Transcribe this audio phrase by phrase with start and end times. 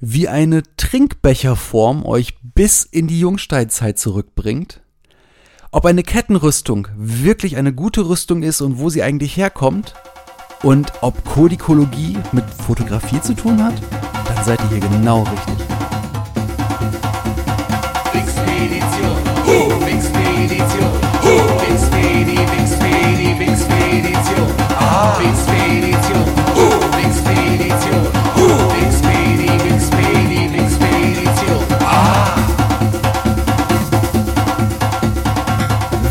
[0.00, 4.80] wie eine Trinkbecherform euch bis in die Jungsteinzeit zurückbringt,
[5.70, 9.94] ob eine Kettenrüstung wirklich eine gute Rüstung ist und wo sie eigentlich herkommt
[10.62, 13.74] und ob Kodikologie mit Fotografie zu tun hat,
[14.26, 15.66] dann seid ihr hier genau richtig.
[18.12, 20.87] Wixpedition, uh, Wixpedition,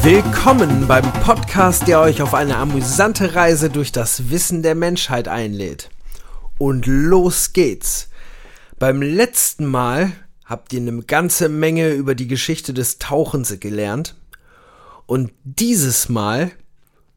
[0.10, 5.90] Willkommen beim Podcast, der euch auf eine amüsante Reise durch das Wissen der Menschheit einlädt.
[6.58, 8.08] Und los geht's.
[8.80, 10.14] Beim letzten Mal
[10.46, 14.16] habt ihr eine ganze Menge über die Geschichte des Tauchens gelernt.
[15.08, 16.52] Und dieses Mal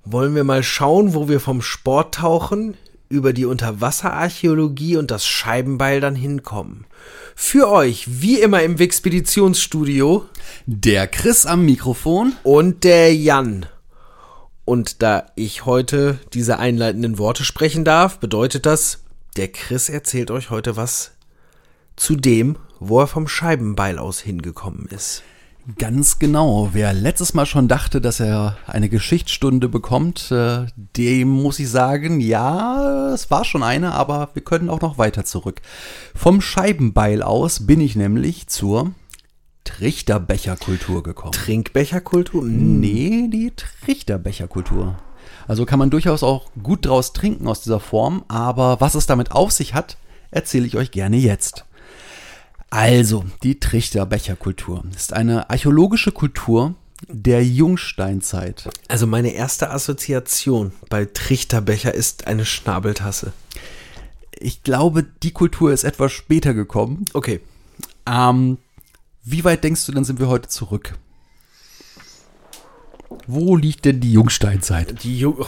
[0.05, 2.77] wollen wir mal schauen, wo wir vom Sporttauchen
[3.09, 6.86] über die Unterwasserarchäologie und das Scheibenbeil dann hinkommen.
[7.42, 10.27] Für euch, wie immer im Wixpeditionsstudio,
[10.66, 12.34] Der Chris am Mikrofon.
[12.44, 13.64] und der Jan.
[14.66, 19.02] Und da ich heute diese einleitenden Worte sprechen darf, bedeutet das,
[19.36, 21.12] der Chris erzählt euch heute was
[21.96, 25.22] zu dem, wo er vom Scheibenbeil aus hingekommen ist.
[25.78, 26.70] Ganz genau.
[26.72, 32.20] Wer letztes Mal schon dachte, dass er eine Geschichtsstunde bekommt, äh, dem muss ich sagen,
[32.20, 35.61] ja, es war schon eine, aber wir können auch noch weiter zurück.
[36.14, 38.92] Vom Scheibenbeil aus bin ich nämlich zur
[39.64, 41.33] Trichterbecherkultur gekommen.
[41.33, 42.42] Trinkbecherkultur?
[42.42, 42.80] Mm.
[42.80, 44.98] Nee, die Trichterbecherkultur.
[45.47, 49.33] Also kann man durchaus auch gut draus trinken aus dieser Form, aber was es damit
[49.33, 49.96] auf sich hat,
[50.30, 51.64] erzähle ich euch gerne jetzt.
[52.70, 56.75] Also, die Trichterbecherkultur ist eine archäologische Kultur
[57.08, 58.69] der Jungsteinzeit.
[58.89, 63.33] Also meine erste Assoziation bei Trichterbecher ist eine Schnabeltasse.
[64.39, 67.07] Ich glaube, die Kultur ist etwas später gekommen.
[67.13, 67.41] Okay.
[68.07, 68.59] Ähm,
[69.25, 70.97] wie weit denkst du, dann sind wir heute zurück?
[73.27, 75.03] Wo liegt denn die Jungsteinzeit?
[75.03, 75.47] Die Jung oh,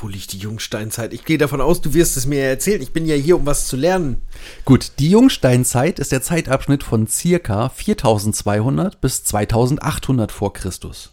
[0.00, 1.12] wo liegt die Jungsteinzeit?
[1.12, 2.82] Ich gehe davon aus, du wirst es mir erzählen.
[2.82, 4.22] Ich bin ja hier, um was zu lernen.
[4.64, 11.12] Gut, die Jungsteinzeit ist der Zeitabschnitt von circa 4200 bis 2800 vor Christus.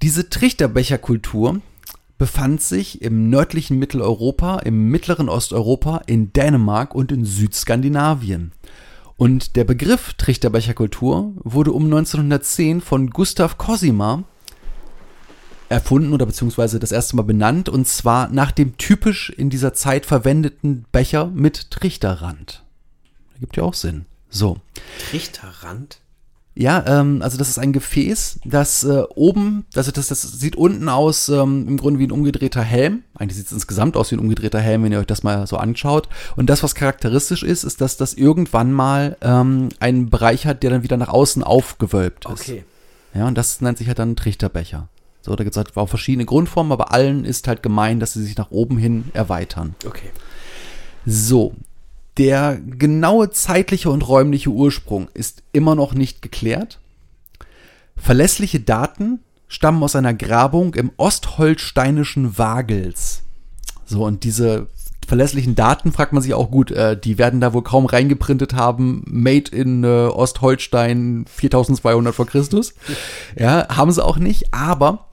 [0.00, 1.60] Diese Trichterbecherkultur
[2.16, 8.52] befand sich im nördlichen Mitteleuropa, im mittleren Osteuropa, in Dänemark und in Südskandinavien.
[9.16, 14.24] Und der Begriff Trichterbecherkultur wurde um 1910 von Gustav Cosima
[15.74, 20.06] erfunden oder beziehungsweise das erste Mal benannt und zwar nach dem typisch in dieser Zeit
[20.06, 22.64] verwendeten Becher mit Trichterrand.
[23.40, 24.06] Gibt ja auch Sinn.
[24.30, 24.58] So.
[25.10, 26.00] Trichterrand?
[26.56, 30.88] Ja, ähm, also das ist ein Gefäß, das äh, oben, also das, das sieht unten
[30.88, 33.02] aus ähm, im Grunde wie ein umgedrehter Helm.
[33.16, 35.56] Eigentlich sieht es insgesamt aus wie ein umgedrehter Helm, wenn ihr euch das mal so
[35.56, 36.08] anschaut.
[36.36, 40.70] Und das, was charakteristisch ist, ist, dass das irgendwann mal ähm, einen Bereich hat, der
[40.70, 42.42] dann wieder nach außen aufgewölbt ist.
[42.42, 42.64] Okay.
[43.14, 44.88] Ja, und das nennt sich halt dann ein Trichterbecher.
[45.24, 48.22] So, da gibt es halt auch verschiedene Grundformen, aber allen ist halt gemein, dass sie
[48.22, 49.74] sich nach oben hin erweitern.
[49.86, 50.10] Okay.
[51.06, 51.54] So,
[52.18, 56.78] der genaue zeitliche und räumliche Ursprung ist immer noch nicht geklärt.
[57.96, 63.22] Verlässliche Daten stammen aus einer Grabung im ostholsteinischen Wagels.
[63.86, 64.68] So, und diese
[65.06, 69.04] verlässlichen Daten fragt man sich auch gut, äh, die werden da wohl kaum reingeprintet haben,
[69.06, 72.74] made in äh, Ostholstein 4200 vor Christus.
[73.38, 75.06] Ja, haben sie auch nicht, aber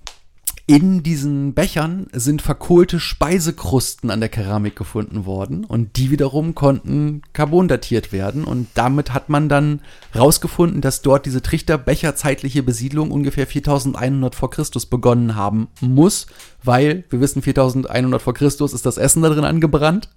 [0.71, 7.23] in diesen Bechern sind verkohlte Speisekrusten an der Keramik gefunden worden und die wiederum konnten
[7.33, 9.81] carbondatiert werden und damit hat man dann
[10.15, 16.27] rausgefunden, dass dort diese Trichterbecher zeitliche Besiedlung ungefähr 4100 vor Christus begonnen haben muss,
[16.63, 20.07] weil wir wissen 4100 vor Christus ist das Essen da drin angebrannt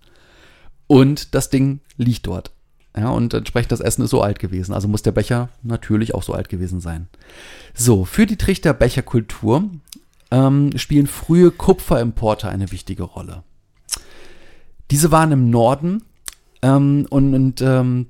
[0.87, 2.53] und das Ding liegt dort.
[2.97, 4.73] Ja, und entsprechend das Essen ist so alt gewesen.
[4.73, 7.09] Also muss der Becher natürlich auch so alt gewesen sein.
[7.75, 9.69] So, für die Trichterbecherkultur
[10.35, 13.45] ähm, spielen frühe Kupferimporte eine wichtige Rolle.
[14.91, 16.03] Diese waren im Norden
[16.61, 18.07] ähm, und, und ähm,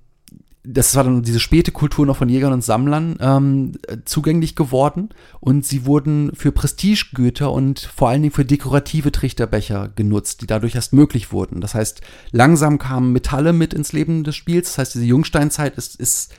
[0.67, 3.73] das war dann diese späte Kultur noch von Jägern und Sammlern ähm,
[4.06, 5.11] zugänglich geworden
[5.41, 10.75] und sie wurden für Prestigegüter und vor allen Dingen für dekorative Trichterbecher genutzt, die dadurch
[10.75, 11.61] erst möglich wurden.
[11.61, 12.00] Das heißt,
[12.32, 14.70] langsam kamen Metalle mit ins Leben des Spiels.
[14.70, 16.32] Das heißt, diese Jungsteinzeit ist, ist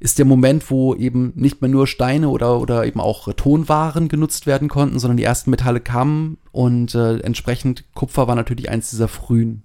[0.00, 4.46] ist der Moment, wo eben nicht mehr nur Steine oder, oder eben auch Tonwaren genutzt
[4.46, 9.08] werden konnten, sondern die ersten Metalle kamen und äh, entsprechend Kupfer war natürlich eins dieser
[9.08, 9.62] frühen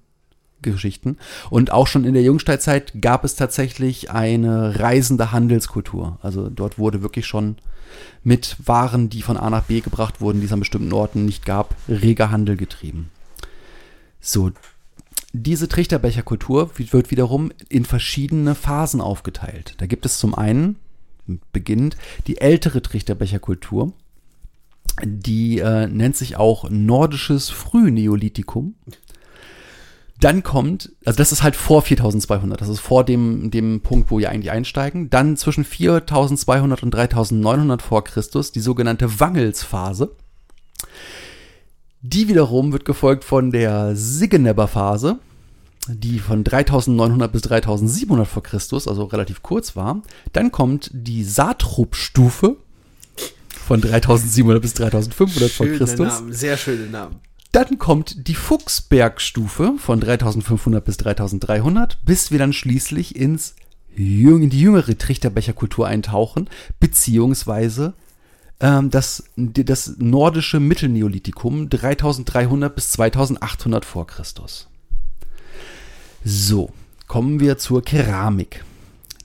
[0.62, 1.18] Geschichten.
[1.50, 6.20] Und auch schon in der Jungsteinzeit gab es tatsächlich eine reisende Handelskultur.
[6.22, 7.58] Also dort wurde wirklich schon
[8.24, 11.46] mit Waren, die von A nach B gebracht wurden, die es an bestimmten Orten nicht
[11.46, 13.10] gab, reger Handel getrieben.
[14.20, 14.52] So,
[15.34, 19.76] diese Trichterbecherkultur wird wiederum in verschiedene Phasen aufgeteilt.
[19.78, 20.76] Da gibt es zum einen,
[21.52, 21.98] beginnend,
[22.28, 23.94] die ältere Trichterbecherkultur.
[25.04, 28.76] Die äh, nennt sich auch nordisches Frühneolithikum.
[30.20, 34.20] Dann kommt, also das ist halt vor 4200, das ist vor dem, dem Punkt, wo
[34.20, 35.10] wir eigentlich einsteigen.
[35.10, 40.16] Dann zwischen 4200 und 3900 vor Christus die sogenannte Wangelsphase.
[42.04, 45.20] Die wiederum wird gefolgt von der Siggeneber-Phase,
[45.88, 50.02] die von 3900 bis 3700 vor Christus, also relativ kurz war.
[50.34, 52.58] Dann kommt die Satrop-Stufe
[53.66, 56.08] von 3700 bis 3500 vor Schöne Christus.
[56.08, 57.18] Namen, sehr schöne Namen.
[57.52, 63.56] Dann kommt die Fuchsbergstufe von 3500 bis 3300, bis wir dann schließlich ins
[63.96, 66.50] in die jüngere Trichterbecherkultur eintauchen,
[66.80, 67.94] beziehungsweise
[68.62, 74.68] ähm, das, das nordische Mittelneolithikum 3300 bis 2800 vor Christus.
[76.24, 76.72] So,
[77.08, 78.64] kommen wir zur Keramik.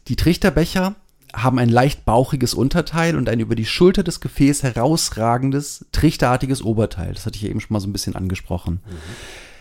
[0.08, 0.96] Die Trichterbecher
[1.34, 7.12] haben ein leicht bauchiges Unterteil und ein über die Schulter des Gefäßes herausragendes, trichterartiges Oberteil.
[7.12, 8.80] Das hatte ich ja eben schon mal so ein bisschen angesprochen.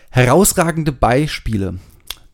[0.10, 1.80] Herausragende Beispiele.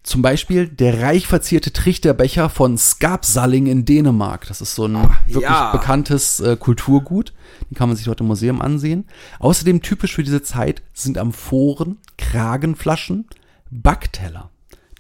[0.04, 4.48] Zum Beispiel der reich verzierte Trichterbecher von Skapsalling in Dänemark.
[4.48, 4.96] Das ist so ein
[5.28, 5.72] wirklich ja.
[5.72, 7.34] bekanntes äh, Kulturgut.
[7.70, 9.06] Den kann man sich dort im Museum ansehen.
[9.40, 13.28] Außerdem typisch für diese Zeit sind Amphoren, Kragenflaschen,
[13.70, 14.50] Backteller.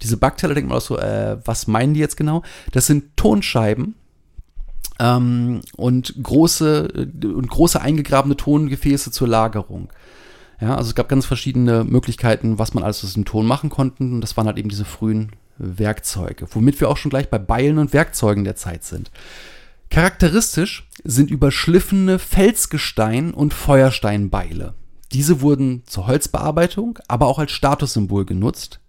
[0.03, 2.43] Diese Backteller denkt man auch so, äh, was meinen die jetzt genau?
[2.71, 3.95] Das sind Tonscheiben,
[5.01, 9.89] ähm, und große äh, und große eingegrabene Tongefäße zur Lagerung.
[10.61, 14.03] Ja, also es gab ganz verschiedene Möglichkeiten, was man alles aus dem Ton machen konnte.
[14.03, 17.79] Und das waren halt eben diese frühen Werkzeuge, womit wir auch schon gleich bei Beilen
[17.79, 19.11] und Werkzeugen der Zeit sind.
[19.89, 24.75] Charakteristisch sind überschliffene Felsgestein- und Feuersteinbeile.
[25.11, 28.79] Diese wurden zur Holzbearbeitung, aber auch als Statussymbol genutzt.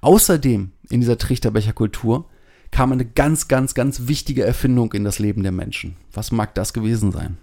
[0.00, 2.26] Außerdem in dieser Trichterbecherkultur
[2.70, 5.96] kam eine ganz, ganz, ganz wichtige Erfindung in das Leben der Menschen.
[6.12, 7.36] Was mag das gewesen sein?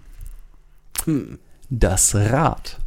[1.70, 2.80] Das Rad.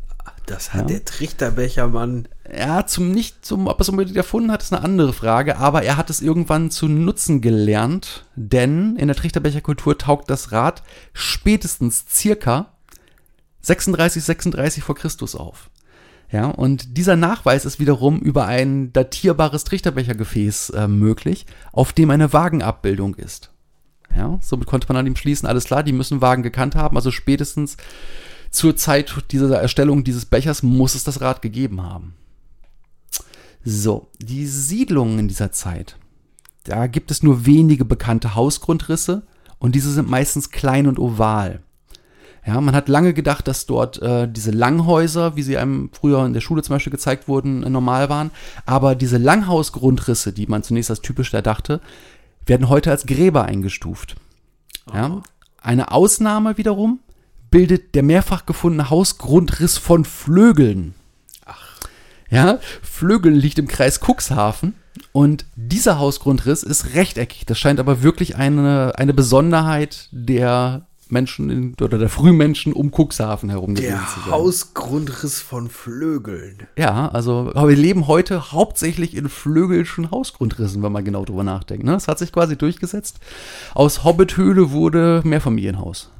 [0.46, 0.86] Das hat Ja.
[0.86, 2.28] der Trichterbechermann.
[2.56, 5.82] Ja, zum nicht zum, ob er es unbedingt erfunden hat, ist eine andere Frage, aber
[5.82, 10.82] er hat es irgendwann zu nutzen gelernt, denn in der Trichterbecherkultur taugt das Rad
[11.12, 12.72] spätestens circa
[13.60, 15.70] 36, 36 vor Christus auf.
[16.30, 22.32] Ja, und dieser Nachweis ist wiederum über ein datierbares Trichterbechergefäß äh, möglich, auf dem eine
[22.32, 23.50] Wagenabbildung ist.
[24.14, 27.10] Ja, somit konnte man an ihm schließen, alles klar, die müssen Wagen gekannt haben, also
[27.10, 27.76] spätestens
[28.58, 32.14] zur Zeit dieser Erstellung dieses Bechers muss es das Rad gegeben haben.
[33.64, 35.96] So, die Siedlungen in dieser Zeit.
[36.64, 39.22] Da gibt es nur wenige bekannte Hausgrundrisse
[39.60, 41.60] und diese sind meistens klein und oval.
[42.44, 46.32] Ja, man hat lange gedacht, dass dort äh, diese Langhäuser, wie sie einem früher in
[46.32, 48.32] der Schule zum Beispiel gezeigt wurden, äh, normal waren.
[48.66, 51.80] Aber diese Langhausgrundrisse, die man zunächst als typisch erdachte,
[52.44, 54.16] werden heute als Gräber eingestuft.
[54.92, 55.22] Ja,
[55.62, 56.98] eine Ausnahme wiederum
[57.50, 60.94] bildet der mehrfach gefundene Hausgrundriss von Flögeln.
[62.30, 64.74] Ja, Flögeln liegt im Kreis Cuxhaven
[65.12, 67.46] und dieser Hausgrundriss ist rechteckig.
[67.46, 73.48] Das scheint aber wirklich eine, eine Besonderheit der Menschen in, oder der Frühmenschen um Cuxhaven
[73.48, 74.30] herum gewesen Der zu sein.
[74.30, 76.66] Hausgrundriss von Flögeln.
[76.76, 81.84] Ja, also aber wir leben heute hauptsächlich in flögelschen Hausgrundrissen, wenn man genau drüber nachdenkt.
[81.84, 81.92] Ne?
[81.92, 83.20] Das hat sich quasi durchgesetzt.
[83.74, 86.10] Aus Hobbithöhle wurde Mehrfamilienhaus.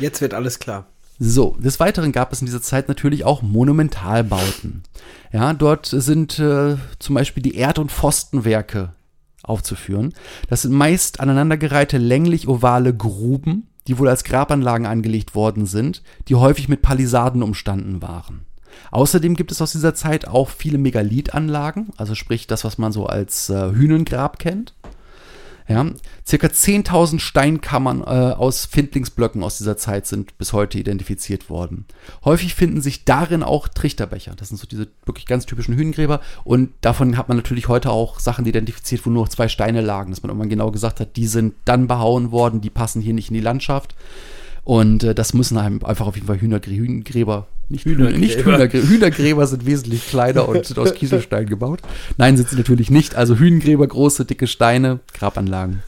[0.00, 0.86] Jetzt wird alles klar.
[1.20, 4.84] So, des Weiteren gab es in dieser Zeit natürlich auch Monumentalbauten.
[5.32, 8.92] Ja, dort sind äh, zum Beispiel die Erd- und Pfostenwerke
[9.42, 10.14] aufzuführen.
[10.48, 16.68] Das sind meist aneinandergereihte länglich-ovale Gruben, die wohl als Grabanlagen angelegt worden sind, die häufig
[16.68, 18.44] mit Palisaden umstanden waren.
[18.90, 23.06] Außerdem gibt es aus dieser Zeit auch viele Megalithanlagen, also sprich das, was man so
[23.06, 24.74] als äh, Hünengrab kennt.
[25.68, 25.84] Ja,
[26.26, 31.84] circa 10.000 Steinkammern äh, aus Findlingsblöcken aus dieser Zeit sind bis heute identifiziert worden.
[32.24, 34.34] Häufig finden sich darin auch Trichterbecher.
[34.34, 36.20] Das sind so diese wirklich ganz typischen Hünengräber.
[36.42, 40.10] Und davon hat man natürlich heute auch Sachen identifiziert, wo nur noch zwei Steine lagen,
[40.10, 43.28] dass man irgendwann genau gesagt hat, die sind dann behauen worden, die passen hier nicht
[43.28, 43.94] in die Landschaft.
[44.64, 48.56] Und äh, das müssen einem einfach auf jeden Fall Hühnergrä Hühnergräber, nicht Hühner, nicht Hühnergräber.
[48.56, 48.88] Hühnergräber.
[48.88, 51.80] Hühnergräber sind wesentlich kleiner und sind aus Kieselstein gebaut.
[52.16, 53.14] Nein, sind sie natürlich nicht.
[53.14, 55.82] Also Hühnengräber, große, dicke Steine, Grabanlagen.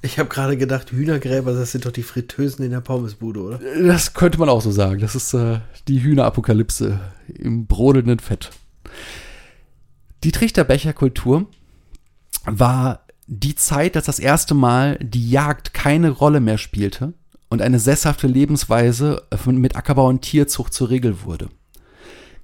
[0.00, 3.60] Ich habe gerade gedacht, Hühnergräber, das sind doch die Fritteusen in der Pommesbude, oder?
[3.82, 5.00] Das könnte man auch so sagen.
[5.00, 5.58] Das ist äh,
[5.88, 8.50] die Hühnerapokalypse im brodelnden Fett.
[10.22, 11.46] Die Trichterbecherkultur
[12.44, 17.12] war die Zeit, dass das erste Mal die Jagd keine Rolle mehr spielte
[17.48, 21.48] und eine sesshafte Lebensweise von- mit Ackerbau und Tierzucht zur Regel wurde.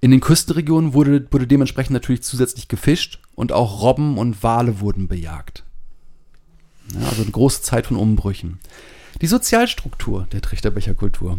[0.01, 5.09] In den Küstenregionen wurde, wurde dementsprechend natürlich zusätzlich gefischt und auch Robben und Wale wurden
[5.09, 5.65] bejagt.
[6.93, 8.59] Ja, also eine große Zeit von Umbrüchen.
[9.23, 11.39] Die Sozialstruktur der Trichterbecherkultur.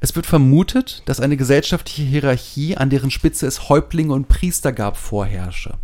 [0.00, 4.96] Es wird vermutet, dass eine gesellschaftliche Hierarchie, an deren Spitze es Häuptlinge und Priester gab,
[4.96, 5.74] vorherrsche.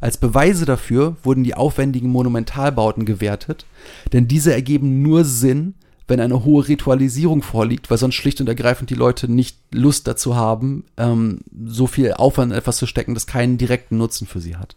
[0.00, 3.66] Als Beweise dafür wurden die aufwendigen Monumentalbauten gewertet,
[4.12, 5.74] denn diese ergeben nur Sinn,
[6.08, 10.36] wenn eine hohe Ritualisierung vorliegt, weil sonst schlicht und ergreifend die Leute nicht Lust dazu
[10.36, 14.56] haben, ähm, so viel Aufwand in etwas zu stecken, das keinen direkten Nutzen für sie
[14.56, 14.76] hat.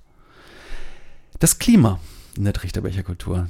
[1.39, 1.99] Das Klima
[2.37, 3.47] in der Trichterbecherkultur.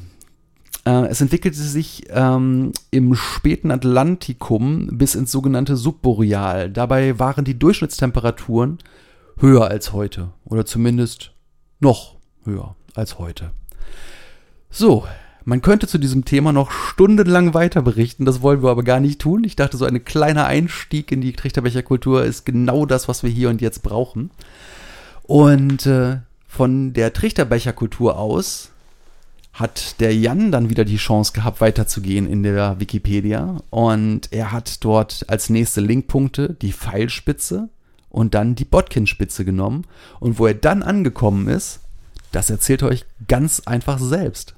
[0.86, 6.70] Äh, es entwickelte sich ähm, im späten Atlantikum bis ins sogenannte Subboreal.
[6.70, 8.80] Dabei waren die Durchschnittstemperaturen
[9.40, 10.30] höher als heute.
[10.46, 11.32] Oder zumindest
[11.80, 13.52] noch höher als heute.
[14.70, 15.06] So,
[15.46, 19.22] man könnte zu diesem Thema noch stundenlang weiter berichten, das wollen wir aber gar nicht
[19.22, 19.44] tun.
[19.44, 23.50] Ich dachte, so ein kleiner Einstieg in die Trichterbecherkultur ist genau das, was wir hier
[23.50, 24.32] und jetzt brauchen.
[25.24, 28.72] Und äh, von der Trichterbecherkultur aus
[29.54, 33.58] hat der Jan dann wieder die Chance gehabt, weiterzugehen in der Wikipedia.
[33.70, 37.70] Und er hat dort als nächste Linkpunkte die Pfeilspitze
[38.10, 39.86] und dann die Botkin-Spitze genommen.
[40.20, 41.82] Und wo er dann angekommen ist,
[42.32, 44.56] das erzählt er euch ganz einfach selbst.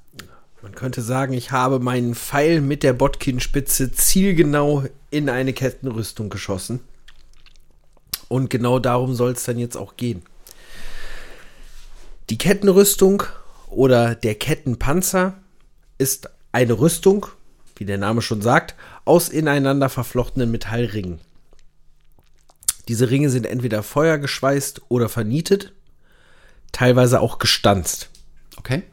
[0.62, 6.80] Man könnte sagen, ich habe meinen Pfeil mit der Botkin-Spitze zielgenau in eine Kettenrüstung geschossen.
[8.28, 10.24] Und genau darum soll es dann jetzt auch gehen.
[12.30, 13.24] Die Kettenrüstung
[13.70, 15.36] oder der Kettenpanzer
[15.98, 17.28] ist eine Rüstung,
[17.76, 21.20] wie der Name schon sagt, aus ineinander verflochtenen Metallringen.
[22.88, 25.74] Diese Ringe sind entweder feuergeschweißt oder vernietet,
[26.72, 28.10] teilweise auch gestanzt.
[28.58, 28.84] Okay?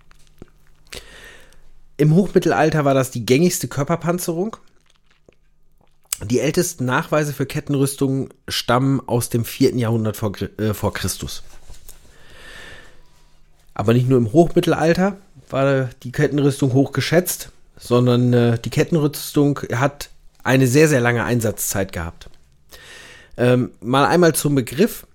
[2.04, 4.58] Im Hochmittelalter war das die gängigste Körperpanzerung.
[6.23, 9.75] Die ältesten Nachweise für Kettenrüstungen stammen aus dem 4.
[9.78, 11.42] Jahrhundert vor, äh, vor Christus.
[13.73, 15.16] Aber nicht nur im Hochmittelalter
[15.49, 20.11] war die Kettenrüstung hoch geschätzt, sondern äh, die Kettenrüstung hat
[20.42, 22.28] eine sehr, sehr lange Einsatzzeit gehabt.
[23.38, 25.06] Ähm, mal einmal zum Begriff.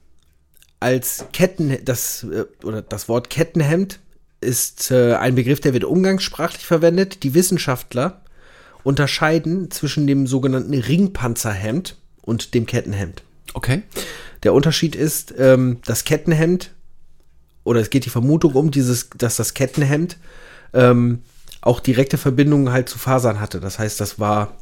[0.79, 3.99] Als Ketten, das, äh, oder das Wort Kettenhemd
[4.41, 7.23] ist äh, ein Begriff, der wird umgangssprachlich verwendet.
[7.23, 8.21] Die Wissenschaftler
[8.83, 13.23] unterscheiden zwischen dem sogenannten Ringpanzerhemd und dem Kettenhemd.
[13.53, 13.83] Okay.
[14.43, 16.71] Der Unterschied ist, ähm, das Kettenhemd,
[17.63, 20.17] oder es geht die Vermutung um, dieses, dass das Kettenhemd
[20.73, 21.23] ähm,
[21.61, 23.59] auch direkte Verbindungen halt zu Fasern hatte.
[23.59, 24.55] Das heißt, das war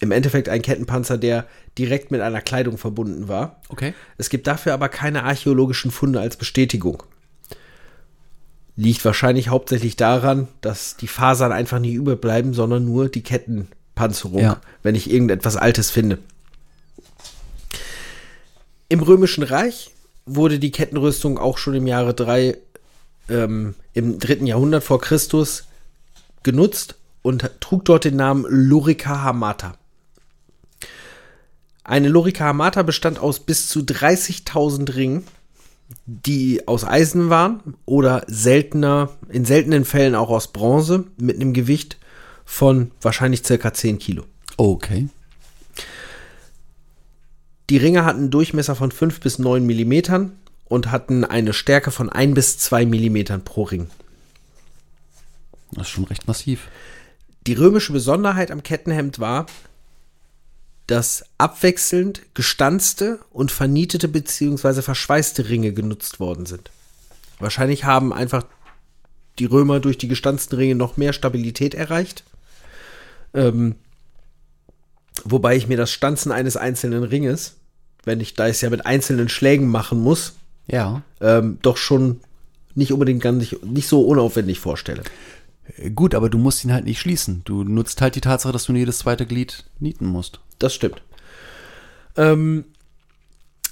[0.00, 1.46] im Endeffekt ein Kettenpanzer, der
[1.78, 3.60] direkt mit einer Kleidung verbunden war.
[3.68, 3.94] Okay.
[4.18, 7.04] Es gibt dafür aber keine archäologischen Funde als Bestätigung.
[8.76, 14.60] Liegt wahrscheinlich hauptsächlich daran, dass die Fasern einfach nicht überbleiben, sondern nur die Kettenpanzerung, Ja.
[14.82, 16.18] wenn ich irgendetwas Altes finde.
[18.88, 19.90] Im Römischen Reich
[20.26, 22.56] wurde die Kettenrüstung auch schon im Jahre 3,
[23.28, 25.64] ähm, im dritten Jahrhundert vor Christus
[26.42, 29.76] genutzt und trug dort den Namen Lorica Hamata.
[31.84, 35.24] Eine Lorica Hamata bestand aus bis zu 30.000 Ringen,
[36.06, 41.98] die aus Eisen waren oder seltener, in seltenen Fällen auch aus Bronze mit einem Gewicht
[42.44, 44.24] von wahrscheinlich circa 10 Kilo.
[44.56, 45.08] Okay.
[47.70, 50.32] Die Ringe hatten einen Durchmesser von 5 bis 9 Millimetern
[50.66, 53.88] und hatten eine Stärke von 1 bis 2 Millimetern pro Ring.
[55.72, 56.68] Das ist schon recht massiv.
[57.46, 59.46] Die römische Besonderheit am Kettenhemd war,
[60.86, 64.82] dass abwechselnd gestanzte und vernietete bzw.
[64.82, 66.70] verschweißte Ringe genutzt worden sind.
[67.38, 68.44] Wahrscheinlich haben einfach
[69.38, 72.24] die Römer durch die gestanzten Ringe noch mehr Stabilität erreicht.
[73.34, 73.76] Ähm,
[75.24, 77.56] wobei ich mir das Stanzen eines einzelnen Ringes,
[78.04, 80.34] wenn ich da es ja mit einzelnen Schlägen machen muss,
[80.66, 81.02] Ja.
[81.20, 82.20] ähm, doch schon
[82.74, 85.02] nicht unbedingt ganz nicht, nicht so unaufwendig vorstelle.
[85.78, 87.42] Äh, Gut, aber du musst ihn halt nicht schließen.
[87.44, 90.40] Du nutzt halt die Tatsache, dass du jedes zweite Glied nieten musst.
[90.62, 91.02] Das stimmt.
[92.16, 92.64] Ähm,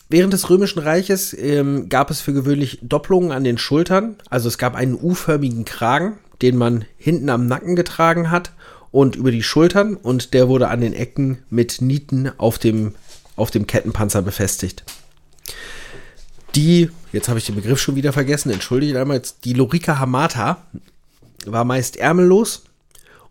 [0.08, 4.16] während des Römischen Reiches ähm, gab es für gewöhnlich Doppelungen an den Schultern.
[4.28, 8.50] Also es gab einen U-förmigen Kragen, den man hinten am Nacken getragen hat
[8.90, 12.96] und über die Schultern und der wurde an den Ecken mit Nieten auf dem,
[13.36, 14.82] auf dem Kettenpanzer befestigt.
[16.56, 20.66] Die, jetzt habe ich den Begriff schon wieder vergessen, entschuldigt einmal, jetzt, die Lorica Hamata
[21.46, 22.64] war meist ärmellos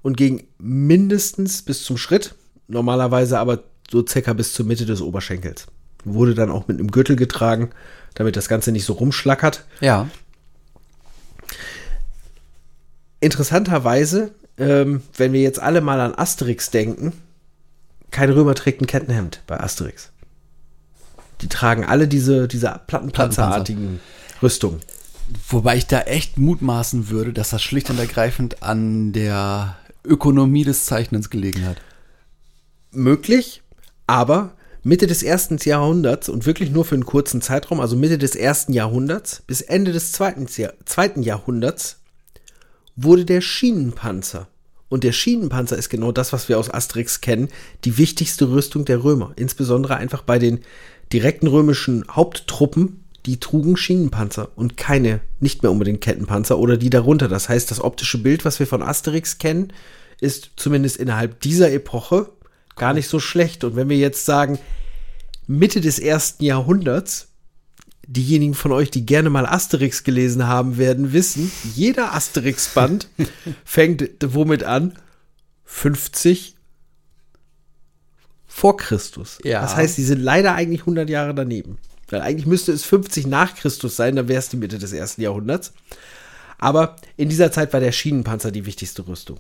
[0.02, 2.36] und ging mindestens bis zum Schritt,
[2.70, 5.68] normalerweise aber so circa bis zur Mitte des Oberschenkels.
[6.06, 7.72] Wurde dann auch mit einem Gürtel getragen,
[8.14, 9.66] damit das Ganze nicht so rumschlackert.
[9.82, 10.08] Ja.
[13.20, 17.14] Interessanterweise, ähm, wenn wir jetzt alle mal an Asterix denken,
[18.12, 20.12] kein Römer trägt ein Kettenhemd bei Asterix.
[21.42, 24.00] Die tragen alle diese, diese Plattenpanzerartigen
[24.42, 24.80] Rüstungen.
[25.48, 30.86] Wobei ich da echt mutmaßen würde, dass das schlicht und ergreifend an der Ökonomie des
[30.86, 31.78] Zeichnens gelegen hat.
[32.92, 33.62] Möglich,
[34.08, 38.36] aber Mitte des ersten Jahrhunderts und wirklich nur für einen kurzen Zeitraum, also Mitte des
[38.36, 42.00] ersten Jahrhunderts bis Ende des zweiten, Jahr, zweiten Jahrhunderts,
[42.96, 44.48] wurde der Schienenpanzer.
[44.88, 47.50] Und der Schienenpanzer ist genau das, was wir aus Asterix kennen,
[47.86, 49.34] die wichtigste Rüstung der Römer.
[49.36, 50.62] Insbesondere einfach bei den
[51.14, 57.28] direkten römischen Haupttruppen, die trugen Schienenpanzer und keine, nicht mehr unbedingt Kettenpanzer oder die darunter.
[57.28, 59.72] Das heißt, das optische Bild, was wir von Asterix kennen,
[60.20, 62.32] ist zumindest innerhalb dieser Epoche
[62.80, 63.64] gar nicht so schlecht.
[63.64, 64.58] Und wenn wir jetzt sagen,
[65.46, 67.28] Mitte des ersten Jahrhunderts,
[68.08, 73.08] diejenigen von euch, die gerne mal Asterix gelesen haben, werden wissen, jeder Asterix-Band
[73.66, 74.98] fängt womit an?
[75.66, 76.56] 50
[78.48, 79.38] vor Christus.
[79.44, 79.62] Ja.
[79.62, 81.78] Das heißt, die sind leider eigentlich 100 Jahre daneben.
[82.10, 85.22] Weil eigentlich müsste es 50 nach Christus sein, dann wäre es die Mitte des ersten
[85.22, 85.74] Jahrhunderts.
[86.58, 89.40] Aber in dieser Zeit war der Schienenpanzer die wichtigste Rüstung.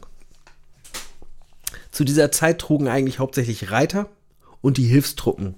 [1.91, 4.09] Zu dieser Zeit trugen eigentlich hauptsächlich Reiter
[4.61, 5.55] und die Hilfstruppen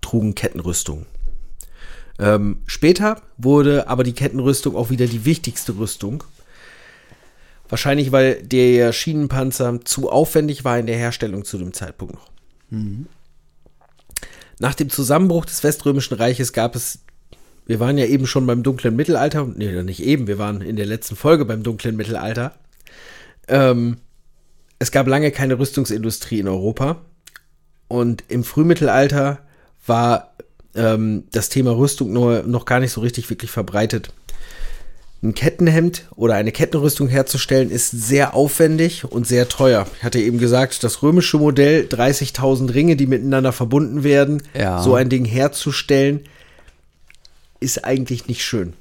[0.00, 1.06] trugen Kettenrüstung.
[2.18, 6.22] Ähm, später wurde aber die Kettenrüstung auch wieder die wichtigste Rüstung.
[7.68, 12.30] Wahrscheinlich, weil der Schienenpanzer zu aufwendig war in der Herstellung zu dem Zeitpunkt noch.
[14.58, 17.00] Nach dem Zusammenbruch des Weströmischen Reiches gab es,
[17.66, 20.86] wir waren ja eben schon beim dunklen Mittelalter, nee, nicht eben, wir waren in der
[20.86, 22.54] letzten Folge beim dunklen Mittelalter.
[23.48, 23.96] Ähm,
[24.84, 27.00] es gab lange keine Rüstungsindustrie in Europa.
[27.88, 29.38] Und im Frühmittelalter
[29.86, 30.34] war
[30.74, 34.12] ähm, das Thema Rüstung nur, noch gar nicht so richtig wirklich verbreitet.
[35.22, 39.86] Ein Kettenhemd oder eine Kettenrüstung herzustellen ist sehr aufwendig und sehr teuer.
[39.96, 44.82] Ich hatte eben gesagt, das römische Modell, 30.000 Ringe, die miteinander verbunden werden, Ja.
[44.82, 46.20] so ein Ding herzustellen,
[47.58, 48.74] ist eigentlich nicht schön.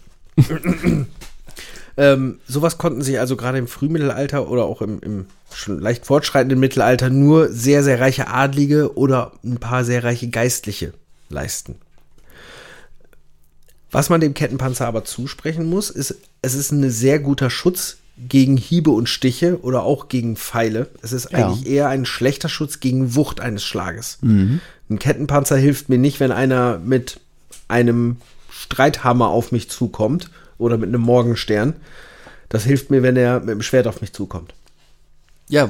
[1.98, 6.60] Ähm, sowas konnten sich also gerade im Frühmittelalter oder auch im, im schon leicht fortschreitenden
[6.60, 10.94] Mittelalter nur sehr, sehr reiche Adlige oder ein paar sehr reiche Geistliche
[11.30, 11.76] leisten.
[13.92, 18.58] Was man dem Kettenpanzer aber zusprechen muss, ist, es ist ein sehr guter Schutz gegen
[18.58, 20.90] Hiebe und Stiche oder auch gegen Pfeile.
[21.04, 21.48] Es ist Ja.
[21.48, 24.18] eigentlich eher ein schlechter Schutz gegen Wucht eines Schlages.
[24.22, 24.62] Ein
[25.00, 27.20] Kettenpanzer hilft mir nicht, wenn einer mit
[27.68, 28.18] einem
[28.50, 31.76] Streithammer auf mich zukommt oder mit einem Morgenstern.
[32.50, 34.54] Das hilft mir, wenn er mit dem Schwert auf mich zukommt.
[35.50, 35.70] Ja,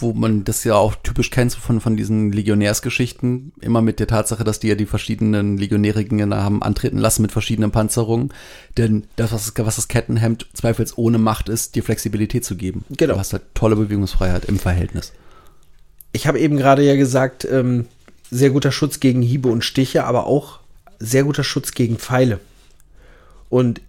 [0.00, 4.08] wo man das ja auch typisch kennt so von, von diesen Legionärsgeschichten, immer mit der
[4.08, 8.32] Tatsache, dass die ja die verschiedenen Legionäre gegeneinander haben antreten lassen mit verschiedenen Panzerungen.
[8.76, 12.84] Denn das, was, was das Kettenhemd zweifelsohne macht, ist, dir Flexibilität zu geben.
[12.90, 13.14] Genau.
[13.14, 15.12] Du hast halt tolle Bewegungsfreiheit im Verhältnis.
[16.12, 17.86] Ich habe eben gerade ja gesagt, ähm,
[18.30, 20.60] sehr guter Schutz gegen Hiebe und Stiche, aber auch
[20.98, 22.40] sehr guter Schutz gegen Pfeile.
[23.48, 23.80] Und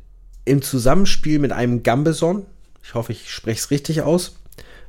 [0.45, 2.45] im Zusammenspiel mit einem Gambeson,
[2.83, 4.37] ich hoffe, ich spreche es richtig aus,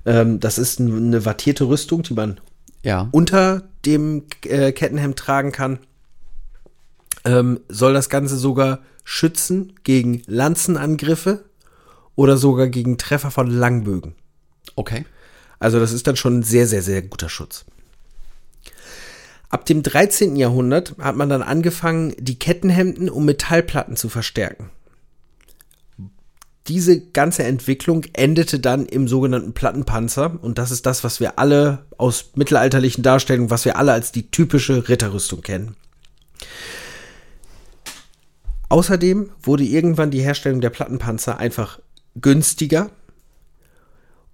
[0.05, 2.41] ähm, das ist eine wattierte Rüstung, die man
[2.83, 3.09] Ja.
[3.13, 5.79] unter dem äh, Kettenhemd tragen kann,
[7.25, 11.45] ähm, soll das Ganze sogar schützen gegen Lanzenangriffe
[12.15, 14.15] oder sogar gegen Treffer von Langbögen.
[14.75, 15.05] Okay.
[15.59, 17.65] Also das ist dann schon ein sehr, sehr, sehr guter Schutz.
[19.49, 20.37] Ab dem 13.
[20.37, 24.71] Jahrhundert hat man dann angefangen, die Kettenhemden um Metallplatten zu verstärken.
[26.69, 31.85] Diese ganze Entwicklung endete dann im sogenannten Plattenpanzer und das ist das, was wir alle
[31.97, 35.77] aus mittelalterlichen Darstellungen, was wir alle als die typische Ritterrüstung kennen.
[38.69, 41.79] Außerdem wurde irgendwann die Herstellung der Plattenpanzer einfach
[42.17, 42.91] günstiger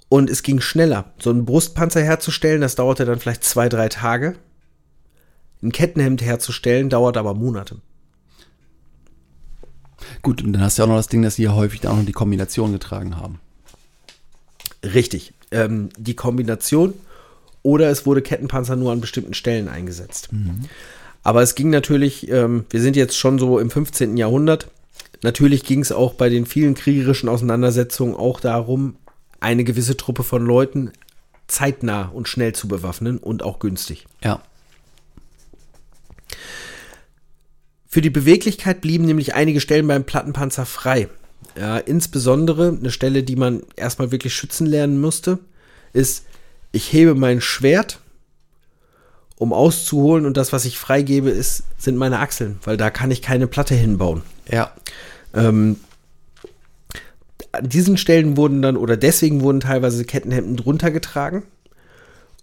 [0.08, 1.12] und es ging schneller.
[1.18, 4.36] So einen Brustpanzer herzustellen, das dauerte dann vielleicht zwei, drei Tage.
[5.62, 7.80] Ein Kettenhemd herzustellen, dauert aber Monate.
[10.22, 11.92] Gut, und dann hast du ja auch noch das Ding, dass sie ja häufig dann
[11.92, 13.40] auch noch die Kombination getragen haben.
[14.84, 15.34] Richtig.
[15.50, 16.94] Ähm, die Kombination
[17.62, 20.28] oder es wurde Kettenpanzer nur an bestimmten Stellen eingesetzt.
[21.22, 24.16] Aber es ging natürlich, ähm, wir sind jetzt schon so im 15.
[24.16, 24.68] Jahrhundert.
[25.22, 28.96] Natürlich ging es auch bei den vielen kriegerischen Auseinandersetzungen auch darum,
[29.38, 30.92] eine gewisse Truppe von Leuten
[31.46, 34.06] zeitnah und schnell zu bewaffnen und auch günstig.
[34.22, 34.42] Ja.
[37.92, 41.08] Für die Beweglichkeit blieben nämlich einige Stellen beim Plattenpanzer frei.
[41.60, 45.40] Ja, insbesondere eine Stelle, die man erstmal wirklich schützen lernen musste,
[45.92, 46.24] ist
[46.72, 48.00] ich hebe mein Schwert,
[49.36, 53.20] um auszuholen und das, was ich freigebe, ist, sind meine Achseln, weil da kann ich
[53.20, 54.22] keine Platte hinbauen.
[54.50, 54.72] Ja.
[55.34, 55.76] Ähm,
[57.52, 61.42] an diesen Stellen wurden dann, oder deswegen wurden teilweise Kettenhemden drunter getragen.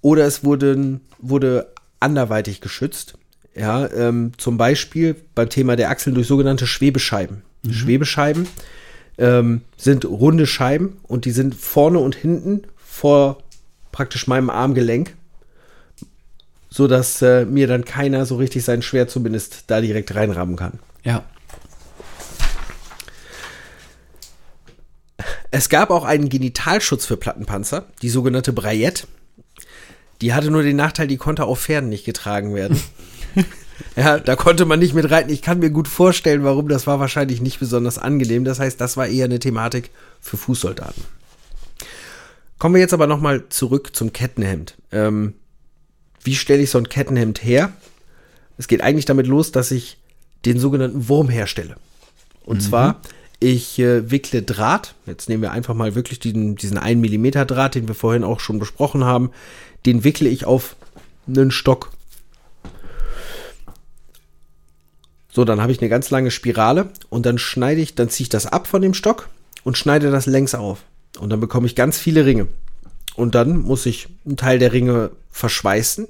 [0.01, 3.15] Oder es wurden, wurde anderweitig geschützt.
[3.60, 7.41] Ja, ähm, zum Beispiel beim Thema der Achseln durch sogenannte Schwebescheiben.
[7.69, 8.48] Schwebescheiben
[9.17, 13.43] ähm, sind runde Scheiben und die sind vorne und hinten vor
[13.91, 15.13] praktisch meinem Armgelenk,
[16.69, 20.80] so dass äh, mir dann keiner so richtig sein Schwert zumindest da direkt reinrammen kann.
[21.04, 21.26] Ja.
[25.52, 29.06] Es gab auch einen Genitalschutz für Plattenpanzer, die sogenannte Braillette.
[30.22, 32.80] Die hatte nur den Nachteil, die konnte auf Pferden nicht getragen werden.
[33.96, 35.32] ja, da konnte man nicht mit reiten.
[35.32, 36.68] Ich kann mir gut vorstellen, warum.
[36.68, 38.46] Das war wahrscheinlich nicht besonders angenehm.
[38.46, 41.04] Das heißt, das war eher eine Thematik für Fußsoldaten.
[42.58, 44.76] Kommen wir jetzt aber nochmal zurück zum Kettenhemd.
[44.92, 45.34] Ähm,
[46.24, 47.72] wie stelle ich so ein Kettenhemd her?
[48.58, 49.98] Es geht eigentlich damit los, dass ich
[50.46, 51.76] den sogenannten Wurm herstelle.
[52.46, 53.02] Und zwar,
[53.39, 57.76] ich äh, wickle Draht, jetzt nehmen wir einfach mal wirklich diesen, diesen 1 mm Draht,
[57.76, 59.32] den wir vorhin auch schon besprochen haben,
[59.86, 60.76] den wickle ich auf
[61.28, 61.92] einen Stock.
[65.32, 68.30] So, dann habe ich eine ganz lange Spirale und dann schneide ich, dann ziehe ich
[68.30, 69.30] das ab von dem Stock
[69.63, 70.84] und schneide das längs auf.
[71.20, 72.48] Und dann bekomme ich ganz viele Ringe.
[73.15, 76.08] Und dann muss ich einen Teil der Ringe verschweißen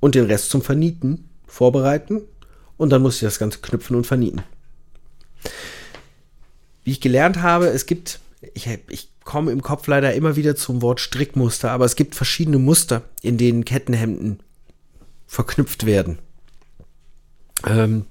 [0.00, 2.22] und den Rest zum Vernieten vorbereiten.
[2.76, 4.42] Und dann muss ich das Ganze knüpfen und vernieten.
[6.84, 8.20] Wie ich gelernt habe, es gibt,
[8.52, 12.58] ich, ich komme im Kopf leider immer wieder zum Wort Strickmuster, aber es gibt verschiedene
[12.58, 14.40] Muster, in denen Kettenhemden
[15.26, 16.18] verknüpft werden.
[17.66, 18.06] Ähm,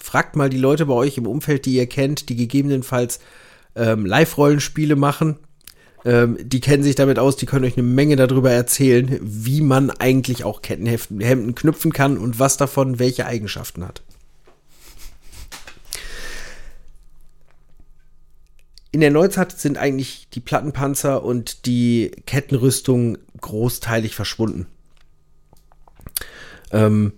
[0.00, 3.20] fragt mal die Leute bei euch im Umfeld, die ihr kennt, die gegebenenfalls
[3.76, 5.38] ähm, Live-Rollenspiele machen.
[6.04, 9.90] Ähm, die kennen sich damit aus, die können euch eine Menge darüber erzählen, wie man
[9.90, 14.02] eigentlich auch Kettenhemden Hemden knüpfen kann und was davon welche Eigenschaften hat.
[18.92, 24.66] In der Neuzeit sind eigentlich die Plattenpanzer und die Kettenrüstung großteilig verschwunden.
[26.72, 27.12] Ähm,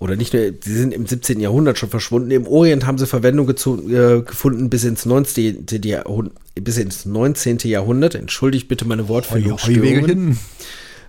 [0.00, 1.40] oder nicht nur, sie sind im 17.
[1.40, 2.30] Jahrhundert schon verschwunden.
[2.30, 5.66] Im Orient haben sie Verwendung äh, gefunden bis ins 19.
[5.84, 7.58] Jahrhundert, bis ins 19.
[7.64, 8.14] Jahrhundert.
[8.14, 10.38] Entschuldigt bitte meine Wortfindungsstörungen.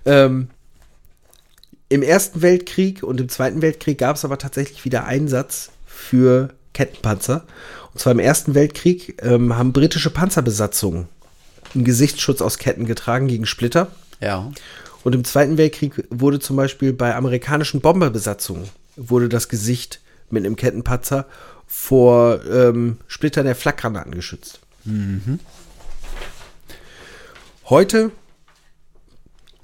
[0.04, 0.48] Ähm,
[1.88, 7.46] Im Ersten Weltkrieg und im Zweiten Weltkrieg gab es aber tatsächlich wieder Einsatz für Kettenpanzer.
[7.92, 11.08] Und zwar im Ersten Weltkrieg ähm, haben britische Panzerbesatzungen
[11.74, 13.90] einen Gesichtsschutz aus Ketten getragen gegen Splitter.
[14.20, 14.50] Ja.
[15.02, 20.00] Und im Zweiten Weltkrieg wurde zum Beispiel bei amerikanischen Bomberbesatzungen wurde das Gesicht
[20.30, 21.26] mit einem Kettenpanzer
[21.66, 24.60] vor ähm, Splittern der Flakgranaten geschützt.
[27.64, 28.10] Heute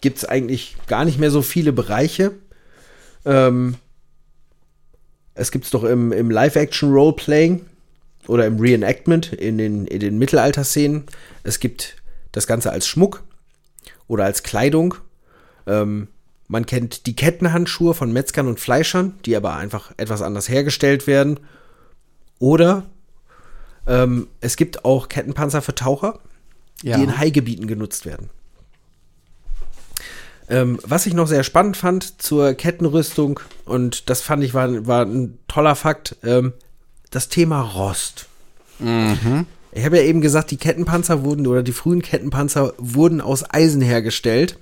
[0.00, 2.32] gibt es eigentlich gar nicht mehr so viele Bereiche.
[3.24, 3.76] Ähm,
[5.34, 7.64] es gibt es doch im, im Live-Action-Roleplaying
[8.26, 11.04] oder im Reenactment in den, in den Mittelalter-Szenen.
[11.42, 11.96] Es gibt
[12.32, 13.22] das Ganze als Schmuck
[14.06, 14.94] oder als Kleidung.
[15.66, 16.08] Ähm,
[16.48, 21.40] man kennt die Kettenhandschuhe von Metzgern und Fleischern, die aber einfach etwas anders hergestellt werden.
[22.38, 22.86] Oder
[23.86, 26.18] ähm, es gibt auch Kettenpanzer für Taucher,
[26.82, 26.96] Ja.
[26.96, 28.30] die in Haigebieten genutzt werden.
[30.50, 35.04] Ähm, was ich noch sehr spannend fand zur Kettenrüstung, und das fand ich war, war
[35.04, 36.54] ein toller Fakt, ähm,
[37.10, 38.26] das Thema Rost.
[39.72, 43.82] Ich habe ja eben gesagt, die Kettenpanzer wurden oder die frühen Kettenpanzer wurden aus Eisen
[43.82, 44.56] hergestellt.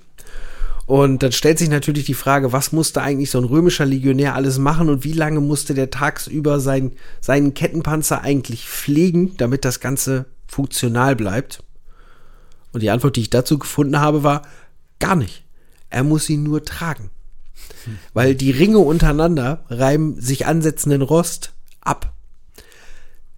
[0.87, 4.57] Und dann stellt sich natürlich die Frage, was musste eigentlich so ein römischer Legionär alles
[4.57, 10.27] machen und wie lange musste der tagsüber sein, seinen Kettenpanzer eigentlich pflegen, damit das Ganze
[10.47, 11.61] funktional bleibt?
[12.71, 14.43] Und die Antwort, die ich dazu gefunden habe, war
[14.99, 15.43] gar nicht.
[15.89, 17.09] Er muss ihn nur tragen.
[18.13, 22.13] Weil die Ringe untereinander reiben sich ansetzenden Rost ab.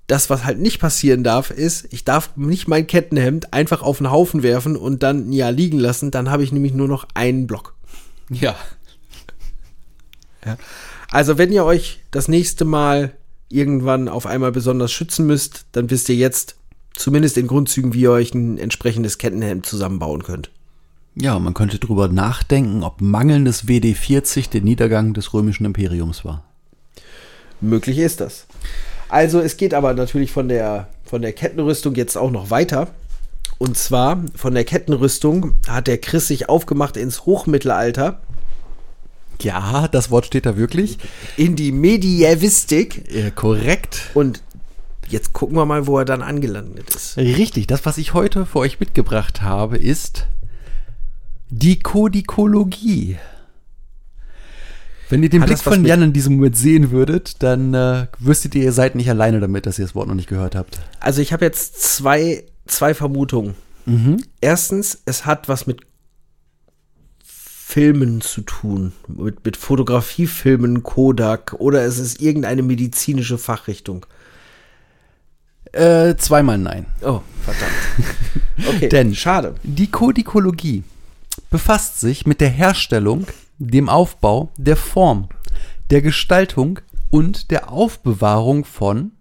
[0.10, 4.10] Das, was halt nicht passieren darf, ist, ich darf nicht mein Kettenhemd einfach auf den
[4.10, 6.10] Haufen werfen und dann Jahr liegen lassen.
[6.10, 7.76] Dann habe ich nämlich nur noch einen Block.
[8.32, 8.56] Ja.
[11.12, 13.14] Also, wenn ihr euch das nächste Mal
[13.50, 16.56] irgendwann auf einmal besonders schützen müsst, dann wisst ihr jetzt
[16.96, 20.50] zumindest in Grundzügen, wie ihr euch ein entsprechendes Kettenhemd zusammenbauen könnt.
[21.14, 26.46] Ja, man könnte drüber nachdenken, ob mangelndes WD-40 der Niedergang des römischen Imperiums war.
[27.62, 28.48] Möglich ist das.
[29.10, 32.88] Also es geht aber natürlich von der, von der Kettenrüstung jetzt auch noch weiter.
[33.58, 38.22] Und zwar von der Kettenrüstung hat der Chris sich aufgemacht ins Hochmittelalter,
[39.42, 40.98] Ja, das Wort steht da wirklich.
[41.38, 43.14] in die Mediävistik.
[43.14, 44.12] Äh, korrekt.
[44.14, 44.42] Und
[45.10, 47.18] jetzt gucken wir mal, wo er dann angelandet ist.
[47.18, 50.28] Richtig, das, was ich heute für euch mitgebracht habe, ist
[51.50, 53.18] Die Kodikologie.
[55.10, 58.64] Wenn ihr den Blick von Jan in diesem Moment sehen würdet, dann äh, wüsstet ihr,
[58.64, 60.80] ihr seid nicht alleine damit, dass ihr das Wort noch nicht gehört habt.
[61.00, 63.56] Also ich habe jetzt zwei, zwei Vermutungen.
[64.40, 65.82] Erstens, es hat was mit
[67.24, 74.06] Filmen zu tun, mit, mit Fotografiefilmen, Kodak oder es ist irgendeine medizinische Fachrichtung.
[75.72, 76.86] Äh, zweimal nein.
[77.02, 77.72] Oh, verdammt.
[78.76, 79.56] Okay, Denn- schade.
[79.64, 80.84] Die Kodikologie
[81.50, 83.26] befasst sich mit der Herstellung,
[83.60, 85.30] dem Aufbau, der Form,
[85.92, 86.80] der Gestaltung
[87.12, 89.12] und der Aufbewahrung von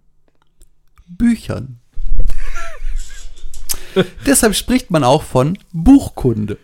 [1.07, 1.79] Büchern.
[4.25, 6.57] Deshalb spricht man auch von Buchkunde.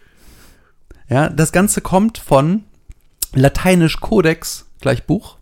[1.10, 2.64] Ja, das Ganze kommt von
[3.34, 5.38] lateinisch Codex gleich Buch.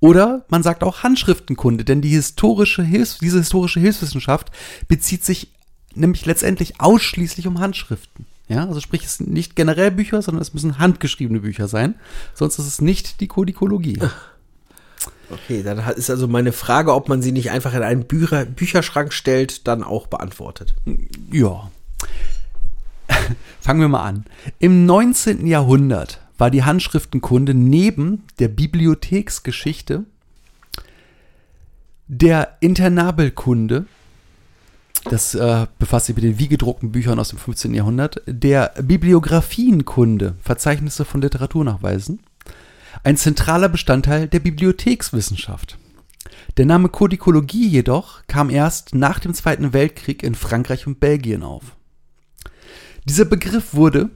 [0.00, 4.50] Oder man sagt auch Handschriftenkunde, denn die historische Hilfs diese historische Hilfswissenschaft
[4.86, 5.52] bezieht sich
[5.94, 8.26] nämlich letztendlich ausschließlich um Handschriften.
[8.48, 11.94] Ja, also sprich, es sind nicht generell Bücher, sondern es müssen handgeschriebene Bücher sein.
[12.34, 13.98] Sonst ist es nicht die Kodikologie.
[15.30, 19.12] Okay, dann ist also meine Frage, ob man sie nicht einfach in einen Bücher, Bücherschrank
[19.12, 20.74] stellt, dann auch beantwortet.
[21.30, 21.70] Ja.
[23.60, 24.24] Fangen wir mal an.
[24.58, 25.46] Im 19.
[25.46, 30.04] Jahrhundert war die Handschriftenkunde neben der Bibliotheksgeschichte,
[32.06, 33.84] der Internabelkunde,
[35.10, 37.74] das äh, befasst sich mit den wie gedruckten Büchern aus dem 15.
[37.74, 42.20] Jahrhundert, der Bibliographienkunde, Verzeichnisse von Literaturnachweisen,
[43.04, 45.78] ein zentraler Bestandteil der Bibliothekswissenschaft.
[46.56, 51.76] Der Name Kodikologie jedoch kam erst nach dem Zweiten Weltkrieg in Frankreich und Belgien auf.
[53.04, 54.10] Dieser Begriff wurde,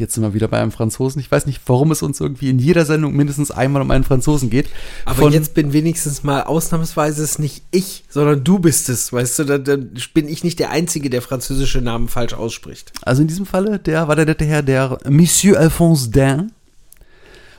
[0.00, 2.58] jetzt sind wir wieder bei einem Franzosen, ich weiß nicht, warum es uns irgendwie in
[2.58, 4.68] jeder Sendung mindestens einmal um einen Franzosen geht.
[5.04, 9.38] Aber von- jetzt bin wenigstens mal ausnahmsweise es nicht ich, sondern du bist es, weißt
[9.40, 12.92] du, dann, dann bin ich nicht der Einzige, der französische Namen falsch ausspricht.
[13.02, 16.52] Also in diesem Falle, der war der nette Herr, der Monsieur Alphonse Dain.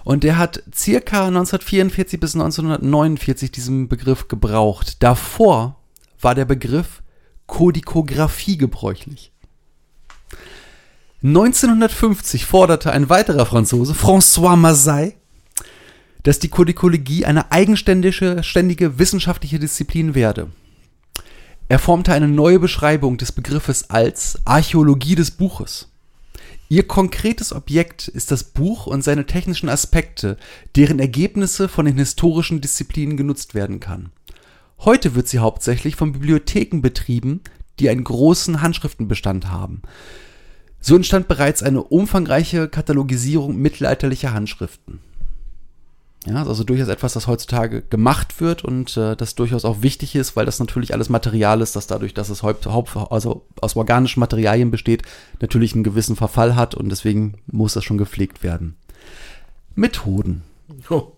[0.03, 5.03] Und der hat circa 1944 bis 1949 diesen Begriff gebraucht.
[5.03, 5.75] Davor
[6.21, 7.01] war der Begriff
[7.45, 9.31] Kodikographie gebräuchlich.
[11.23, 15.15] 1950 forderte ein weiterer Franzose, François Mazzei,
[16.21, 20.51] dass die Kodikologie eine eigenständige ständige wissenschaftliche Disziplin werde.
[21.69, 25.89] Er formte eine neue Beschreibung des Begriffes als Archäologie des Buches.
[26.69, 30.37] Ihr konkretes Objekt ist das Buch und seine technischen Aspekte,
[30.75, 34.11] deren Ergebnisse von den historischen Disziplinen genutzt werden kann.
[34.79, 37.41] Heute wird sie hauptsächlich von Bibliotheken betrieben,
[37.79, 39.81] die einen großen Handschriftenbestand haben.
[40.79, 44.99] So entstand bereits eine umfangreiche Katalogisierung mittelalterlicher Handschriften.
[46.27, 50.13] Ja, ist also durchaus etwas, das heutzutage gemacht wird und äh, das durchaus auch wichtig
[50.15, 53.77] ist, weil das natürlich alles Material ist, das dadurch, dass es haupt, haupt, also aus
[53.77, 55.03] organischen Materialien besteht,
[55.39, 58.75] natürlich einen gewissen Verfall hat und deswegen muss das schon gepflegt werden.
[59.75, 60.43] Methoden.
[60.89, 61.13] Oh.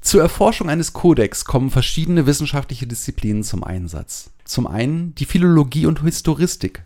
[0.00, 4.30] Zur Erforschung eines Kodex kommen verschiedene wissenschaftliche Disziplinen zum Einsatz.
[4.44, 6.82] Zum einen die Philologie und Historistik.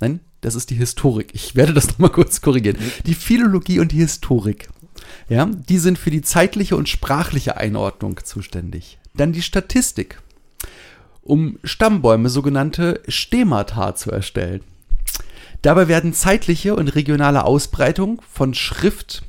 [0.00, 1.30] Nein, das ist die Historik.
[1.34, 2.78] Ich werde das nochmal kurz korrigieren.
[3.06, 4.68] Die Philologie und die Historik.
[5.28, 8.98] Ja, die sind für die zeitliche und sprachliche Einordnung zuständig.
[9.14, 10.20] Dann die Statistik,
[11.22, 14.62] um Stammbäume, sogenannte Stemata, zu erstellen.
[15.62, 19.22] Dabei werden zeitliche und regionale Ausbreitung von Schrift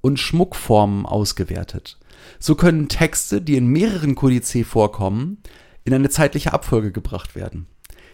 [0.00, 1.98] und Schmuckformen ausgewertet.
[2.38, 5.38] So können Texte, die in mehreren Kodizee vorkommen,
[5.84, 7.66] in eine zeitliche Abfolge gebracht werden.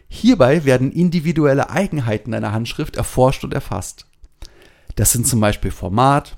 [0.09, 4.07] Hierbei werden individuelle Eigenheiten einer Handschrift erforscht und erfasst.
[4.95, 6.37] Das sind zum Beispiel Format,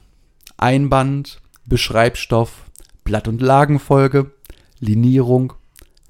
[0.57, 2.65] Einband, Beschreibstoff,
[3.05, 4.33] Blatt- und Lagenfolge,
[4.81, 5.53] Linierung,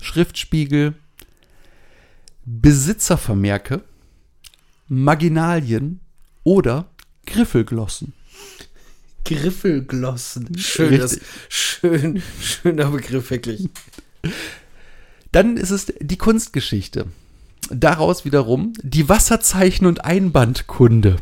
[0.01, 0.95] Schriftspiegel,
[2.45, 3.83] Besitzervermerke,
[4.89, 6.01] Marginalien
[6.45, 6.89] oder
[7.27, 8.15] Griffelglossen.
[9.25, 10.57] Griffelglossen.
[10.57, 13.69] Schön, das, schön, schöner Begriff, wirklich.
[15.33, 17.07] Dann ist es die Kunstgeschichte.
[17.71, 21.17] Daraus wiederum die Wasserzeichen- und Einbandkunde.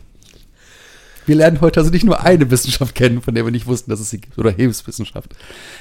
[1.26, 3.98] Wir lernen heute also nicht nur eine Wissenschaft kennen, von der wir nicht wussten, dass
[3.98, 5.34] es sie gibt, oder Hilfswissenschaft.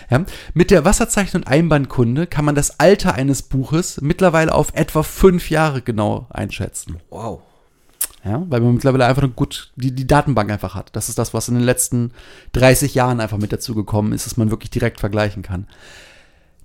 [0.10, 5.04] Ja, mit der Wasserzeichen- und Einbandkunde kann man das Alter eines Buches mittlerweile auf etwa
[5.04, 6.98] fünf Jahre genau einschätzen.
[7.12, 7.42] Wow.
[8.24, 10.96] Ja, weil man mittlerweile einfach nur gut die, die Datenbank einfach hat.
[10.96, 12.12] Das ist das, was in den letzten
[12.54, 15.68] 30 Jahren einfach mit dazu gekommen ist, dass man wirklich direkt vergleichen kann.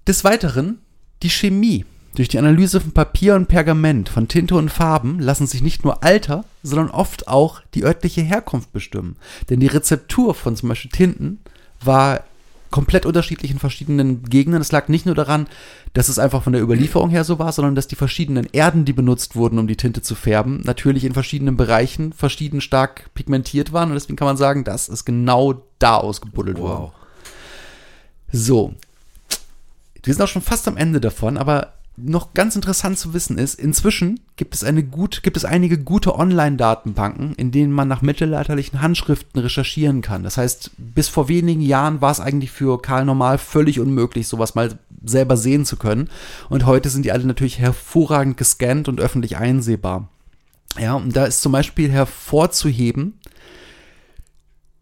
[0.08, 0.78] Des Weiteren
[1.22, 1.84] die Chemie.
[2.14, 6.02] Durch die Analyse von Papier und Pergament, von Tinte und Farben lassen sich nicht nur
[6.02, 9.16] Alter, sondern oft auch die örtliche Herkunft bestimmen.
[9.48, 11.38] Denn die Rezeptur von zum Beispiel Tinten
[11.82, 12.24] war
[12.70, 14.60] komplett unterschiedlich in verschiedenen Gegenden.
[14.60, 15.46] Das lag nicht nur daran,
[15.92, 18.92] dass es einfach von der Überlieferung her so war, sondern dass die verschiedenen Erden, die
[18.92, 23.90] benutzt wurden, um die Tinte zu färben, natürlich in verschiedenen Bereichen verschieden stark pigmentiert waren.
[23.90, 26.92] Und deswegen kann man sagen, das ist genau da ausgebuddelt worden.
[28.32, 28.74] So.
[30.02, 33.54] Wir sind auch schon fast am Ende davon, aber noch ganz interessant zu wissen ist,
[33.54, 38.82] inzwischen gibt es eine gut, gibt es einige gute Online-Datenbanken, in denen man nach mittelalterlichen
[38.82, 40.22] Handschriften recherchieren kann.
[40.22, 44.54] Das heißt, bis vor wenigen Jahren war es eigentlich für Karl Normal völlig unmöglich, sowas
[44.54, 46.08] mal selber sehen zu können.
[46.48, 50.08] Und heute sind die alle natürlich hervorragend gescannt und öffentlich einsehbar.
[50.78, 53.14] Ja, und da ist zum Beispiel hervorzuheben,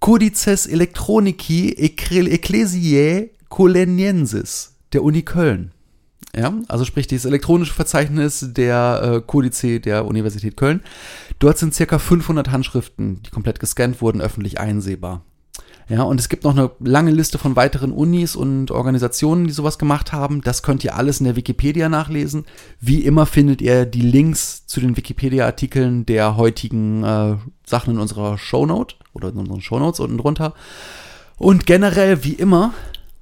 [0.00, 5.72] Codices Electronici Ecclesiae Coleniensis der Uni Köln.
[6.36, 10.82] Ja, also sprich dieses elektronische Verzeichnis der äh, Kodice der Universität Köln.
[11.38, 15.22] Dort sind circa 500 Handschriften, die komplett gescannt wurden, öffentlich einsehbar.
[15.88, 19.78] Ja, und es gibt noch eine lange Liste von weiteren Unis und Organisationen, die sowas
[19.78, 20.42] gemacht haben.
[20.42, 22.44] Das könnt ihr alles in der Wikipedia nachlesen.
[22.78, 28.36] Wie immer findet ihr die Links zu den Wikipedia-Artikeln der heutigen äh, Sachen in unserer
[28.36, 30.52] Shownote oder in unseren Shownotes unten drunter.
[31.38, 32.74] Und generell, wie immer,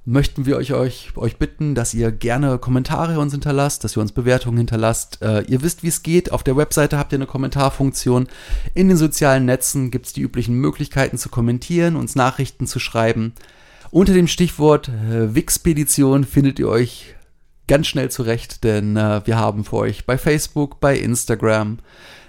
[0.07, 4.13] möchten wir euch, euch, euch bitten, dass ihr gerne Kommentare uns hinterlasst, dass ihr uns
[4.13, 5.21] Bewertungen hinterlasst.
[5.21, 6.31] Äh, ihr wisst, wie es geht.
[6.31, 8.27] Auf der Webseite habt ihr eine Kommentarfunktion.
[8.73, 13.33] In den sozialen Netzen gibt es die üblichen Möglichkeiten zu kommentieren, uns Nachrichten zu schreiben.
[13.91, 17.15] Unter dem Stichwort äh, Wixpedition findet ihr euch
[17.67, 21.79] ganz schnell zurecht, denn äh, wir haben für euch bei Facebook, bei Instagram,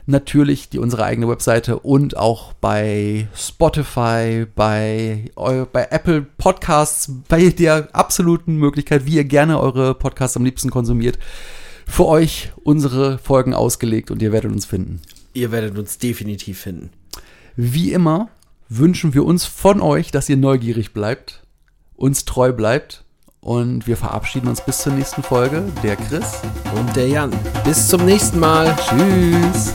[0.09, 7.89] natürlich die unsere eigene Webseite und auch bei Spotify, bei, bei Apple Podcasts, bei der
[7.93, 11.19] absoluten Möglichkeit, wie ihr gerne eure Podcasts am liebsten konsumiert,
[11.87, 15.01] für euch unsere Folgen ausgelegt und ihr werdet uns finden.
[15.35, 16.91] Ihr werdet uns definitiv finden.
[17.57, 18.29] Wie immer
[18.69, 21.43] wünschen wir uns von euch, dass ihr neugierig bleibt,
[21.97, 23.05] uns treu bleibt
[23.41, 25.65] und wir verabschieden uns bis zur nächsten Folge.
[25.83, 26.41] Der Chris.
[26.75, 27.33] Und der Jan.
[27.65, 28.77] Bis zum nächsten Mal.
[28.77, 29.75] Tschüss.